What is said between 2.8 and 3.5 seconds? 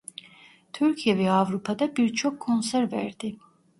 verdi.